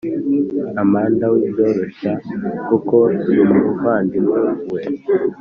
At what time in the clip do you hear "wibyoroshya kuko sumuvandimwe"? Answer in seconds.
1.33-4.39